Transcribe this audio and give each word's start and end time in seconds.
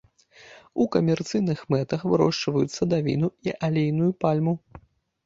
У 0.85 0.85
камерцыйных 0.95 1.59
мэтах 1.73 2.01
вырошчваюць 2.11 2.75
садавіну 2.79 3.29
і 3.51 3.55
алейную 3.69 4.09
пальму. 4.27 4.57